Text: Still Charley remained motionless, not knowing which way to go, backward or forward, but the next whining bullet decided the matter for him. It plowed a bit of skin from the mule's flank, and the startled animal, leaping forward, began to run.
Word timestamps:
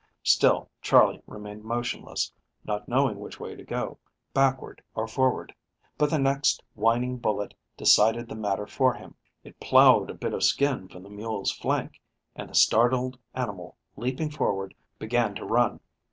Still 0.23 0.71
Charley 0.81 1.21
remained 1.27 1.63
motionless, 1.63 2.33
not 2.65 2.87
knowing 2.87 3.19
which 3.19 3.39
way 3.39 3.53
to 3.55 3.63
go, 3.63 3.99
backward 4.33 4.81
or 4.95 5.07
forward, 5.07 5.53
but 5.95 6.09
the 6.09 6.17
next 6.17 6.63
whining 6.73 7.19
bullet 7.19 7.53
decided 7.77 8.27
the 8.27 8.33
matter 8.33 8.65
for 8.65 8.95
him. 8.95 9.13
It 9.43 9.59
plowed 9.59 10.09
a 10.09 10.15
bit 10.15 10.33
of 10.33 10.41
skin 10.43 10.87
from 10.87 11.03
the 11.03 11.11
mule's 11.11 11.51
flank, 11.51 12.01
and 12.35 12.49
the 12.49 12.55
startled 12.55 13.19
animal, 13.35 13.77
leaping 13.95 14.31
forward, 14.31 14.73
began 14.97 15.35
to 15.35 15.45
run. 15.45 15.79